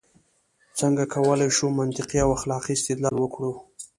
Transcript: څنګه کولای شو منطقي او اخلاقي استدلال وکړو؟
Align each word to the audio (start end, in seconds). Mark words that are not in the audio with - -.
څنګه 0.79 1.03
کولای 1.15 1.49
شو 1.57 1.65
منطقي 1.79 2.17
او 2.23 2.29
اخلاقي 2.37 2.73
استدلال 2.75 3.15
وکړو؟ 3.19 3.51